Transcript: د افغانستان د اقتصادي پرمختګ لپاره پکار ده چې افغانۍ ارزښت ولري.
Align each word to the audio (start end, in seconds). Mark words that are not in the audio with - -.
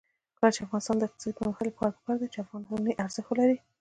د 0.39 0.41
افغانستان 0.67 0.95
د 0.97 1.03
اقتصادي 1.05 1.37
پرمختګ 1.39 1.65
لپاره 1.69 1.93
پکار 1.97 2.15
ده 2.19 2.27
چې 2.33 2.37
افغانۍ 2.43 2.93
ارزښت 3.03 3.27
ولري. 3.29 3.57